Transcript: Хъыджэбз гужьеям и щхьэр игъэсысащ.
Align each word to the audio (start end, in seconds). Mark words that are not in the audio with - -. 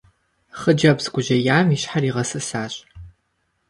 Хъыджэбз 0.59 1.05
гужьеям 1.13 1.67
и 1.75 1.77
щхьэр 1.81 2.03
игъэсысащ. 2.09 2.73